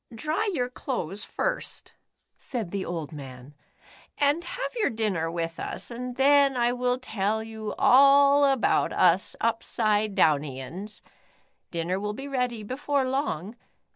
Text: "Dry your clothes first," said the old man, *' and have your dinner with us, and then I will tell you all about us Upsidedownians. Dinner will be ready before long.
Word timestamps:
"Dry 0.15 0.49
your 0.51 0.67
clothes 0.71 1.23
first," 1.23 1.93
said 2.35 2.71
the 2.71 2.83
old 2.83 3.11
man, 3.11 3.53
*' 3.85 3.89
and 4.17 4.43
have 4.43 4.75
your 4.75 4.89
dinner 4.89 5.29
with 5.29 5.59
us, 5.59 5.91
and 5.91 6.15
then 6.15 6.57
I 6.57 6.73
will 6.73 6.97
tell 6.97 7.43
you 7.43 7.75
all 7.77 8.43
about 8.45 8.91
us 8.93 9.35
Upsidedownians. 9.39 11.03
Dinner 11.69 11.99
will 11.99 12.13
be 12.13 12.27
ready 12.27 12.63
before 12.63 13.07
long. 13.07 13.55